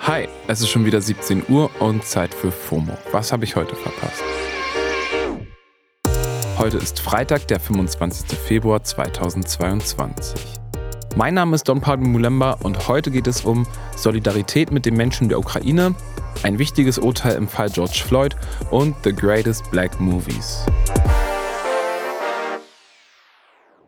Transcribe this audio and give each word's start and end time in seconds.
Hi, 0.00 0.28
es 0.48 0.60
ist 0.60 0.68
schon 0.68 0.84
wieder 0.84 1.00
17 1.00 1.44
Uhr 1.48 1.70
und 1.80 2.04
Zeit 2.04 2.34
für 2.34 2.50
FOMO. 2.50 2.96
Was 3.12 3.32
habe 3.32 3.44
ich 3.44 3.56
heute 3.56 3.76
verpasst? 3.76 4.22
Heute 6.58 6.76
ist 6.76 7.00
Freitag, 7.00 7.48
der 7.48 7.60
25. 7.60 8.38
Februar 8.38 8.82
2022. 8.82 10.40
Mein 11.16 11.34
Name 11.34 11.54
ist 11.54 11.68
Don 11.68 11.80
Pablo 11.80 12.08
Mulemba 12.08 12.52
und 12.62 12.88
heute 12.88 13.10
geht 13.10 13.26
es 13.26 13.42
um 13.42 13.66
Solidarität 13.96 14.72
mit 14.72 14.86
den 14.86 14.96
Menschen 14.96 15.28
der 15.28 15.38
Ukraine, 15.38 15.94
ein 16.42 16.58
wichtiges 16.58 16.98
Urteil 16.98 17.36
im 17.36 17.48
Fall 17.48 17.70
George 17.70 18.02
Floyd 18.06 18.36
und 18.70 18.96
The 19.04 19.12
Greatest 19.12 19.70
Black 19.70 20.00
Movies. 20.00 20.64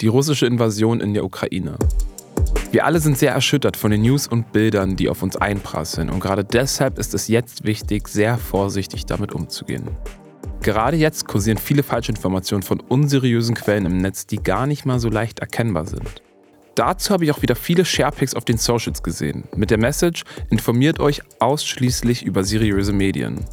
Die 0.00 0.06
russische 0.06 0.46
Invasion 0.46 1.00
in 1.00 1.12
der 1.12 1.24
Ukraine. 1.24 1.76
Wir 2.70 2.84
alle 2.84 3.00
sind 3.00 3.18
sehr 3.18 3.32
erschüttert 3.32 3.76
von 3.76 3.90
den 3.90 4.02
News 4.02 4.28
und 4.28 4.52
Bildern, 4.52 4.94
die 4.94 5.08
auf 5.08 5.22
uns 5.22 5.36
einprasseln 5.36 6.10
und 6.10 6.20
gerade 6.20 6.44
deshalb 6.44 6.98
ist 6.98 7.14
es 7.14 7.28
jetzt 7.28 7.64
wichtig, 7.64 8.08
sehr 8.08 8.38
vorsichtig 8.38 9.06
damit 9.06 9.32
umzugehen. 9.32 9.88
Gerade 10.60 10.96
jetzt 10.96 11.26
kursieren 11.26 11.58
viele 11.58 11.82
Falschinformationen 11.82 12.62
von 12.62 12.80
unseriösen 12.80 13.54
Quellen 13.54 13.86
im 13.86 13.98
Netz, 13.98 14.26
die 14.26 14.42
gar 14.42 14.66
nicht 14.66 14.84
mal 14.84 15.00
so 15.00 15.08
leicht 15.08 15.38
erkennbar 15.40 15.86
sind. 15.86 16.22
Dazu 16.74 17.12
habe 17.12 17.24
ich 17.24 17.32
auch 17.32 17.42
wieder 17.42 17.56
viele 17.56 17.84
Sharepics 17.84 18.34
auf 18.34 18.44
den 18.44 18.58
Socials 18.58 19.02
gesehen, 19.02 19.44
mit 19.56 19.70
der 19.70 19.78
Message, 19.78 20.24
informiert 20.50 21.00
euch 21.00 21.22
ausschließlich 21.40 22.24
über 22.24 22.44
seriöse 22.44 22.92
Medien. 22.92 23.44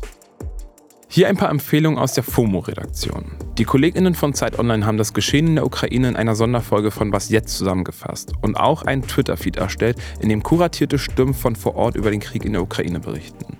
Hier 1.08 1.28
ein 1.28 1.38
paar 1.38 1.50
Empfehlungen 1.50 1.98
aus 1.98 2.14
der 2.14 2.24
FOMO-Redaktion. 2.24 3.32
Die 3.58 3.64
KollegInnen 3.64 4.16
von 4.16 4.34
Zeit 4.34 4.60
Online 4.60 4.86
haben 4.86 4.98
das 4.98 5.14
Geschehen 5.14 5.48
in 5.48 5.56
der 5.56 5.66
Ukraine 5.66 6.10
in 6.10 6.18
einer 6.18 6.36
Sonderfolge 6.36 6.92
von 6.92 7.14
Was 7.14 7.30
Jetzt 7.30 7.58
zusammengefasst 7.58 8.34
und 8.42 8.58
auch 8.58 8.82
einen 8.82 9.04
Twitter-Feed 9.04 9.56
erstellt, 9.56 9.98
in 10.20 10.28
dem 10.28 10.44
kuratierte 10.44 11.00
Stimmen 11.00 11.34
von 11.34 11.56
vor 11.56 11.76
Ort 11.76 11.96
über 11.96 12.12
den 12.12 12.20
Krieg 12.20 12.44
in 12.44 12.52
der 12.52 12.62
Ukraine 12.62 13.00
berichten. 13.00 13.58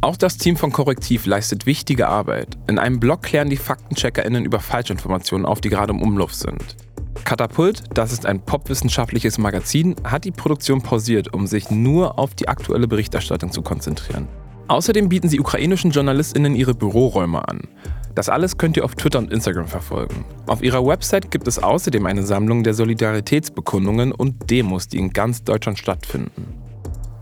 Auch 0.00 0.16
das 0.16 0.38
Team 0.38 0.56
von 0.56 0.72
Korrektiv 0.72 1.26
leistet 1.26 1.66
wichtige 1.66 2.08
Arbeit. 2.08 2.56
In 2.68 2.78
einem 2.78 3.00
Blog 3.00 3.20
klären 3.22 3.50
die 3.50 3.58
FaktencheckerInnen 3.58 4.46
über 4.46 4.60
Falschinformationen 4.60 5.44
auf, 5.44 5.60
die 5.60 5.68
gerade 5.68 5.92
im 5.92 6.00
Umlauf 6.00 6.32
sind. 6.32 6.76
Katapult, 7.24 7.84
das 7.92 8.12
ist 8.14 8.24
ein 8.24 8.40
popwissenschaftliches 8.40 9.36
Magazin, 9.36 9.94
hat 10.04 10.24
die 10.24 10.30
Produktion 10.30 10.80
pausiert, 10.80 11.34
um 11.34 11.46
sich 11.46 11.70
nur 11.70 12.18
auf 12.18 12.34
die 12.34 12.48
aktuelle 12.48 12.88
Berichterstattung 12.88 13.52
zu 13.52 13.60
konzentrieren. 13.60 14.26
Außerdem 14.68 15.10
bieten 15.10 15.28
sie 15.28 15.38
ukrainischen 15.38 15.90
JournalistInnen 15.90 16.54
ihre 16.54 16.72
Büroräume 16.72 17.46
an. 17.46 17.68
Das 18.14 18.28
alles 18.28 18.58
könnt 18.58 18.76
ihr 18.76 18.84
auf 18.84 18.94
Twitter 18.94 19.18
und 19.18 19.32
Instagram 19.32 19.66
verfolgen. 19.66 20.24
Auf 20.46 20.62
ihrer 20.62 20.86
Website 20.86 21.30
gibt 21.30 21.48
es 21.48 21.58
außerdem 21.58 22.04
eine 22.06 22.22
Sammlung 22.22 22.62
der 22.62 22.74
Solidaritätsbekundungen 22.74 24.12
und 24.12 24.50
Demos, 24.50 24.88
die 24.88 24.98
in 24.98 25.10
ganz 25.10 25.44
Deutschland 25.44 25.78
stattfinden. 25.78 26.54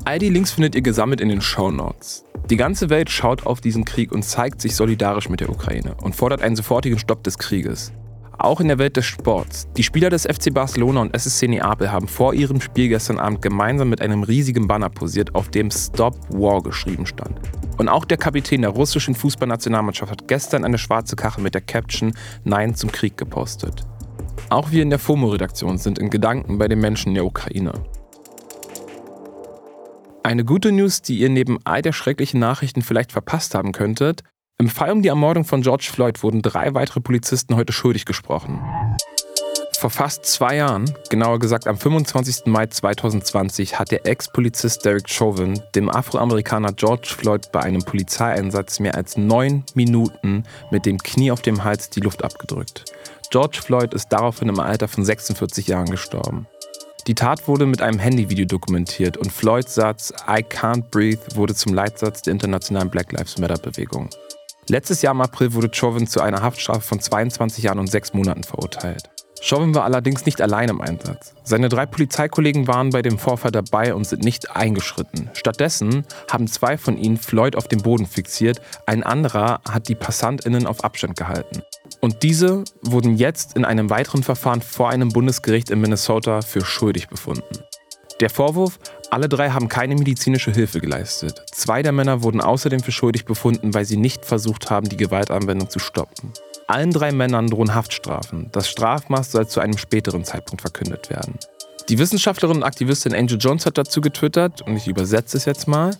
All 0.04 0.18
die 0.18 0.30
Links 0.30 0.52
findet 0.52 0.74
ihr 0.74 0.82
gesammelt 0.82 1.20
in 1.20 1.28
den 1.28 1.40
Show 1.40 1.70
Notes. 1.70 2.24
Die 2.48 2.56
ganze 2.56 2.90
Welt 2.90 3.10
schaut 3.10 3.46
auf 3.46 3.60
diesen 3.60 3.84
Krieg 3.84 4.10
und 4.10 4.24
zeigt 4.24 4.60
sich 4.60 4.74
solidarisch 4.74 5.28
mit 5.28 5.40
der 5.40 5.50
Ukraine 5.50 5.94
und 6.02 6.16
fordert 6.16 6.42
einen 6.42 6.56
sofortigen 6.56 6.98
Stopp 6.98 7.22
des 7.22 7.38
Krieges. 7.38 7.92
Auch 8.42 8.58
in 8.58 8.68
der 8.68 8.78
Welt 8.78 8.96
des 8.96 9.04
Sports. 9.04 9.68
Die 9.76 9.82
Spieler 9.82 10.08
des 10.08 10.22
FC 10.22 10.52
Barcelona 10.54 11.02
und 11.02 11.14
SSC 11.14 11.46
Neapel 11.46 11.92
haben 11.92 12.08
vor 12.08 12.32
ihrem 12.32 12.62
Spiel 12.62 12.88
gestern 12.88 13.18
Abend 13.18 13.42
gemeinsam 13.42 13.90
mit 13.90 14.00
einem 14.00 14.22
riesigen 14.22 14.66
Banner 14.66 14.88
posiert, 14.88 15.34
auf 15.34 15.50
dem 15.50 15.70
Stop 15.70 16.16
War 16.30 16.62
geschrieben 16.62 17.04
stand. 17.04 17.38
Und 17.76 17.90
auch 17.90 18.06
der 18.06 18.16
Kapitän 18.16 18.62
der 18.62 18.70
russischen 18.70 19.14
Fußballnationalmannschaft 19.14 20.10
hat 20.10 20.26
gestern 20.26 20.64
eine 20.64 20.78
schwarze 20.78 21.16
Kachel 21.16 21.42
mit 21.42 21.52
der 21.52 21.60
Caption 21.60 22.14
Nein 22.44 22.74
zum 22.74 22.90
Krieg 22.90 23.18
gepostet. 23.18 23.82
Auch 24.48 24.70
wir 24.70 24.82
in 24.82 24.90
der 24.90 24.98
FOMO-Redaktion 24.98 25.76
sind 25.76 25.98
in 25.98 26.08
Gedanken 26.08 26.56
bei 26.56 26.66
den 26.66 26.80
Menschen 26.80 27.10
in 27.10 27.16
der 27.16 27.26
Ukraine. 27.26 27.74
Eine 30.22 30.46
gute 30.46 30.72
News, 30.72 31.02
die 31.02 31.18
ihr 31.18 31.28
neben 31.28 31.58
all 31.64 31.82
der 31.82 31.92
schrecklichen 31.92 32.40
Nachrichten 32.40 32.80
vielleicht 32.80 33.12
verpasst 33.12 33.54
haben 33.54 33.72
könntet, 33.72 34.22
im 34.60 34.68
Fall 34.68 34.92
um 34.92 35.00
die 35.00 35.08
Ermordung 35.08 35.46
von 35.46 35.62
George 35.62 35.88
Floyd 35.90 36.22
wurden 36.22 36.42
drei 36.42 36.74
weitere 36.74 37.00
Polizisten 37.00 37.56
heute 37.56 37.72
schuldig 37.72 38.04
gesprochen. 38.04 38.60
Vor 39.78 39.88
fast 39.88 40.26
zwei 40.26 40.56
Jahren, 40.56 40.92
genauer 41.08 41.38
gesagt 41.38 41.66
am 41.66 41.78
25. 41.78 42.44
Mai 42.44 42.66
2020, 42.66 43.78
hat 43.78 43.90
der 43.90 44.04
Ex-Polizist 44.04 44.84
Derek 44.84 45.08
Chauvin 45.08 45.58
dem 45.74 45.88
Afroamerikaner 45.88 46.74
George 46.74 47.14
Floyd 47.16 47.50
bei 47.52 47.60
einem 47.60 47.82
Polizeieinsatz 47.82 48.80
mehr 48.80 48.94
als 48.94 49.16
neun 49.16 49.64
Minuten 49.72 50.44
mit 50.70 50.84
dem 50.84 50.98
Knie 50.98 51.30
auf 51.30 51.40
dem 51.40 51.64
Hals 51.64 51.88
die 51.88 52.00
Luft 52.00 52.22
abgedrückt. 52.22 52.84
George 53.30 53.60
Floyd 53.64 53.94
ist 53.94 54.08
daraufhin 54.10 54.50
im 54.50 54.60
Alter 54.60 54.88
von 54.88 55.02
46 55.02 55.68
Jahren 55.68 55.90
gestorben. 55.90 56.46
Die 57.06 57.14
Tat 57.14 57.48
wurde 57.48 57.64
mit 57.64 57.80
einem 57.80 57.98
Handyvideo 57.98 58.44
dokumentiert 58.44 59.16
und 59.16 59.32
Floyds 59.32 59.74
Satz 59.74 60.12
I 60.28 60.42
can't 60.42 60.90
breathe 60.90 61.34
wurde 61.34 61.54
zum 61.54 61.72
Leitsatz 61.72 62.20
der 62.20 62.32
internationalen 62.32 62.90
Black 62.90 63.12
Lives 63.12 63.38
Matter 63.38 63.56
Bewegung. 63.56 64.10
Letztes 64.70 65.02
Jahr 65.02 65.14
im 65.14 65.20
April 65.20 65.52
wurde 65.54 65.68
Chauvin 65.72 66.06
zu 66.06 66.20
einer 66.20 66.42
Haftstrafe 66.42 66.80
von 66.80 67.00
22 67.00 67.64
Jahren 67.64 67.80
und 67.80 67.88
6 67.88 68.14
Monaten 68.14 68.44
verurteilt. 68.44 69.10
Chauvin 69.40 69.74
war 69.74 69.82
allerdings 69.82 70.26
nicht 70.26 70.40
allein 70.40 70.68
im 70.68 70.80
Einsatz. 70.80 71.34
Seine 71.42 71.68
drei 71.68 71.86
Polizeikollegen 71.86 72.68
waren 72.68 72.90
bei 72.90 73.02
dem 73.02 73.18
Vorfall 73.18 73.50
dabei 73.50 73.96
und 73.96 74.06
sind 74.06 74.22
nicht 74.22 74.54
eingeschritten. 74.54 75.28
Stattdessen 75.32 76.04
haben 76.30 76.46
zwei 76.46 76.78
von 76.78 76.96
ihnen 76.96 77.16
Floyd 77.16 77.56
auf 77.56 77.66
dem 77.66 77.82
Boden 77.82 78.06
fixiert, 78.06 78.60
ein 78.86 79.02
anderer 79.02 79.60
hat 79.68 79.88
die 79.88 79.96
PassantInnen 79.96 80.68
auf 80.68 80.84
Abstand 80.84 81.16
gehalten. 81.16 81.62
Und 82.00 82.22
diese 82.22 82.62
wurden 82.80 83.16
jetzt 83.16 83.56
in 83.56 83.64
einem 83.64 83.90
weiteren 83.90 84.22
Verfahren 84.22 84.62
vor 84.62 84.88
einem 84.88 85.08
Bundesgericht 85.08 85.70
in 85.70 85.80
Minnesota 85.80 86.42
für 86.42 86.64
schuldig 86.64 87.08
befunden. 87.08 87.64
Der 88.20 88.28
Vorwurf, 88.28 88.78
alle 89.10 89.30
drei 89.30 89.48
haben 89.48 89.68
keine 89.68 89.94
medizinische 89.94 90.52
Hilfe 90.52 90.80
geleistet. 90.80 91.42
Zwei 91.52 91.82
der 91.82 91.92
Männer 91.92 92.22
wurden 92.22 92.42
außerdem 92.42 92.80
für 92.80 92.92
schuldig 92.92 93.24
befunden, 93.24 93.72
weil 93.72 93.86
sie 93.86 93.96
nicht 93.96 94.26
versucht 94.26 94.68
haben, 94.68 94.90
die 94.90 94.98
Gewaltanwendung 94.98 95.70
zu 95.70 95.78
stoppen. 95.78 96.32
Allen 96.66 96.90
drei 96.90 97.12
Männern 97.12 97.46
drohen 97.46 97.74
Haftstrafen. 97.74 98.50
Das 98.52 98.68
Strafmaß 98.68 99.32
soll 99.32 99.48
zu 99.48 99.60
einem 99.60 99.78
späteren 99.78 100.24
Zeitpunkt 100.24 100.60
verkündet 100.60 101.08
werden. 101.08 101.38
Die 101.88 101.98
Wissenschaftlerin 101.98 102.58
und 102.58 102.62
Aktivistin 102.62 103.14
Angel 103.14 103.38
Jones 103.40 103.64
hat 103.64 103.78
dazu 103.78 104.02
getwittert, 104.02 104.62
und 104.62 104.76
ich 104.76 104.86
übersetze 104.86 105.38
es 105.38 105.46
jetzt 105.46 105.66
mal. 105.66 105.96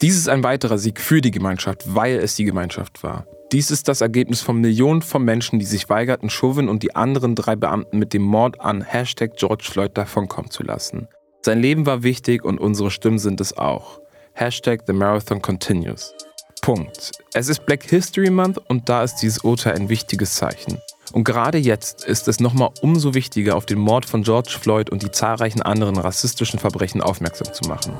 Dies 0.00 0.16
ist 0.16 0.30
ein 0.30 0.42
weiterer 0.42 0.78
Sieg 0.78 0.98
für 0.98 1.20
die 1.20 1.30
Gemeinschaft, 1.30 1.94
weil 1.94 2.16
es 2.16 2.36
die 2.36 2.44
Gemeinschaft 2.44 3.02
war. 3.02 3.26
Dies 3.52 3.70
ist 3.70 3.86
das 3.86 4.00
Ergebnis 4.00 4.40
von 4.40 4.60
Millionen 4.60 5.02
von 5.02 5.22
Menschen, 5.24 5.58
die 5.58 5.66
sich 5.66 5.90
weigerten, 5.90 6.30
Chauvin 6.30 6.70
und 6.70 6.82
die 6.82 6.96
anderen 6.96 7.34
drei 7.34 7.54
Beamten 7.54 7.98
mit 7.98 8.14
dem 8.14 8.22
Mord 8.22 8.60
an 8.60 8.80
Hashtag 8.80 9.36
George 9.36 9.68
Floyd 9.70 9.90
davonkommen 9.94 10.50
zu 10.50 10.62
lassen. 10.62 11.06
Sein 11.42 11.62
Leben 11.62 11.86
war 11.86 12.02
wichtig 12.02 12.44
und 12.44 12.60
unsere 12.60 12.90
Stimmen 12.90 13.18
sind 13.18 13.40
es 13.40 13.56
auch. 13.56 13.98
Hashtag 14.34 14.82
The 14.86 14.92
Marathon 14.92 15.40
Continues. 15.40 16.14
Punkt. 16.60 17.12
Es 17.32 17.48
ist 17.48 17.64
Black 17.64 17.82
History 17.84 18.28
Month 18.28 18.58
und 18.68 18.90
da 18.90 19.02
ist 19.02 19.16
dieses 19.16 19.38
Urteil 19.38 19.74
ein 19.74 19.88
wichtiges 19.88 20.34
Zeichen. 20.34 20.78
Und 21.12 21.24
gerade 21.24 21.56
jetzt 21.56 22.04
ist 22.04 22.28
es 22.28 22.40
nochmal 22.40 22.68
umso 22.82 23.14
wichtiger, 23.14 23.56
auf 23.56 23.64
den 23.64 23.78
Mord 23.78 24.04
von 24.04 24.22
George 24.22 24.58
Floyd 24.60 24.90
und 24.90 25.02
die 25.02 25.10
zahlreichen 25.10 25.62
anderen 25.62 25.96
rassistischen 25.96 26.60
Verbrechen 26.60 27.00
aufmerksam 27.00 27.54
zu 27.54 27.66
machen. 27.70 27.94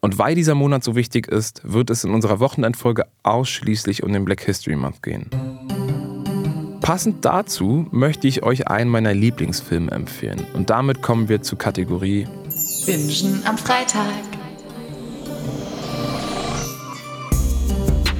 Und 0.00 0.18
weil 0.18 0.34
dieser 0.34 0.56
Monat 0.56 0.82
so 0.82 0.96
wichtig 0.96 1.28
ist, 1.28 1.60
wird 1.62 1.90
es 1.90 2.02
in 2.02 2.12
unserer 2.12 2.40
Wochenendfolge 2.40 3.06
ausschließlich 3.22 4.02
um 4.02 4.12
den 4.12 4.24
Black 4.24 4.42
History 4.42 4.74
Month 4.74 5.04
gehen. 5.04 5.30
Passend 6.88 7.22
dazu 7.26 7.86
möchte 7.90 8.26
ich 8.28 8.44
euch 8.44 8.68
einen 8.68 8.88
meiner 8.88 9.12
Lieblingsfilme 9.12 9.90
empfehlen. 9.90 10.46
Und 10.54 10.70
damit 10.70 11.02
kommen 11.02 11.28
wir 11.28 11.42
zur 11.42 11.58
Kategorie 11.58 12.26
Bingen 12.86 13.42
am 13.44 13.58
Freitag. 13.58 14.06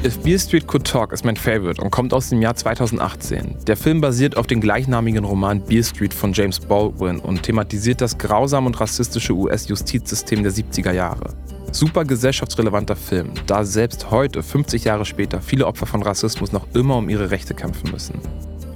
If 0.05 0.19
Beale 0.19 0.39
Street 0.39 0.67
Could 0.67 0.87
Talk 0.87 1.15
ist 1.15 1.25
mein 1.25 1.37
Favorite 1.37 1.81
und 1.81 1.91
kommt 1.91 2.13
aus 2.13 2.29
dem 2.29 2.43
Jahr 2.43 2.57
2018. 2.57 3.57
Der 3.67 3.79
Film 3.79 4.03
basiert 4.03 4.37
auf 4.37 4.47
dem 4.47 4.61
gleichnamigen 4.61 5.25
Roman 5.25 5.63
Beale 5.63 5.85
Street 5.85 6.13
von 6.13 6.35
James 6.35 6.61
Baldwin 6.61 7.21
und 7.21 7.45
thematisiert 7.45 8.03
das 8.03 8.19
grausame 8.19 8.67
und 8.67 8.79
rassistische 8.79 9.33
US-Justizsystem 9.33 10.43
der 10.43 10.53
70er 10.53 10.93
Jahre. 10.93 11.33
Super 11.73 12.05
gesellschaftsrelevanter 12.05 12.97
Film, 12.97 13.31
da 13.47 13.65
selbst 13.65 14.11
heute, 14.11 14.43
50 14.43 14.85
Jahre 14.85 15.07
später, 15.07 15.41
viele 15.41 15.67
Opfer 15.67 15.87
von 15.87 16.03
Rassismus 16.03 16.53
noch 16.53 16.67
immer 16.75 16.97
um 16.97 17.09
ihre 17.09 17.31
Rechte 17.31 17.55
kämpfen 17.55 17.91
müssen. 17.91 18.21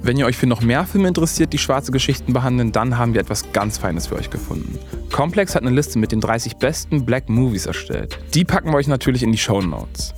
Wenn 0.05 0.17
ihr 0.17 0.25
euch 0.25 0.35
für 0.35 0.47
noch 0.47 0.59
mehr 0.59 0.85
Filme 0.85 1.07
interessiert, 1.07 1.53
die 1.53 1.57
schwarze 1.57 1.93
Geschichten 1.93 2.33
behandeln, 2.33 2.73
dann 2.73 2.97
haben 2.97 3.13
wir 3.13 3.21
etwas 3.21 3.53
ganz 3.53 3.77
Feines 3.77 4.07
für 4.07 4.15
euch 4.15 4.29
gefunden. 4.29 4.77
Complex 5.13 5.55
hat 5.55 5.61
eine 5.61 5.71
Liste 5.71 5.97
mit 5.97 6.11
den 6.11 6.19
30 6.19 6.57
besten 6.57 7.05
Black 7.05 7.29
Movies 7.29 7.67
erstellt. 7.67 8.19
Die 8.33 8.43
packen 8.43 8.71
wir 8.71 8.75
euch 8.75 8.87
natürlich 8.87 9.23
in 9.23 9.31
die 9.31 9.37
Show 9.37 9.61
Notes. 9.61 10.13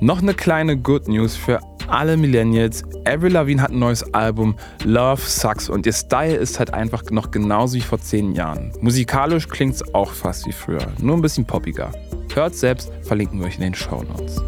Noch 0.00 0.22
eine 0.22 0.34
kleine 0.34 0.76
Good 0.76 1.06
News 1.06 1.36
für 1.36 1.60
alle 1.86 2.16
Millennials. 2.16 2.82
Avril 3.04 3.30
Lavigne 3.30 3.62
hat 3.62 3.70
ein 3.70 3.78
neues 3.78 4.02
Album, 4.12 4.56
Love 4.84 5.22
Sucks, 5.22 5.68
und 5.68 5.86
ihr 5.86 5.92
Style 5.92 6.34
ist 6.34 6.58
halt 6.58 6.74
einfach 6.74 7.04
noch 7.12 7.30
genauso 7.30 7.76
wie 7.76 7.80
vor 7.80 8.00
10 8.00 8.32
Jahren. 8.32 8.72
Musikalisch 8.80 9.46
klingt 9.46 9.76
es 9.76 9.94
auch 9.94 10.10
fast 10.10 10.48
wie 10.48 10.52
früher, 10.52 10.84
nur 11.00 11.14
ein 11.14 11.22
bisschen 11.22 11.44
poppiger. 11.44 11.92
Hört 12.34 12.56
selbst, 12.56 12.90
verlinken 13.02 13.38
wir 13.38 13.46
euch 13.46 13.54
in 13.54 13.62
den 13.62 13.74
Show 13.74 14.02
Notes. 14.02 14.42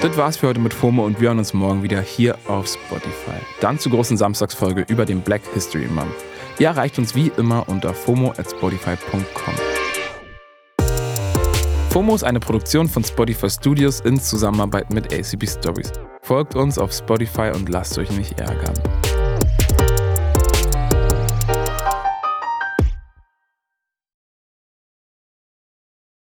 Das 0.00 0.16
war's 0.16 0.36
für 0.36 0.46
heute 0.46 0.60
mit 0.60 0.72
FOMO 0.72 1.04
und 1.04 1.20
wir 1.20 1.26
hören 1.26 1.38
uns 1.38 1.52
morgen 1.52 1.82
wieder 1.82 2.00
hier 2.00 2.38
auf 2.46 2.68
Spotify. 2.68 3.40
Dann 3.60 3.80
zur 3.80 3.90
großen 3.90 4.16
Samstagsfolge 4.16 4.84
über 4.86 5.04
den 5.04 5.22
Black 5.22 5.42
History 5.54 5.88
Month. 5.88 6.14
Ihr 6.60 6.68
erreicht 6.68 7.00
uns 7.00 7.16
wie 7.16 7.32
immer 7.36 7.68
unter 7.68 7.92
FOMO 7.92 8.30
at 8.36 8.48
Spotify.com. 8.48 9.54
FOMO 11.90 12.14
ist 12.14 12.22
eine 12.22 12.38
Produktion 12.38 12.88
von 12.88 13.02
Spotify 13.02 13.50
Studios 13.50 13.98
in 13.98 14.20
Zusammenarbeit 14.20 14.92
mit 14.92 15.12
ACB 15.12 15.48
Stories. 15.48 15.90
Folgt 16.22 16.54
uns 16.54 16.78
auf 16.78 16.92
Spotify 16.92 17.50
und 17.52 17.68
lasst 17.68 17.98
euch 17.98 18.12
nicht 18.12 18.38
ärgern. 18.38 18.74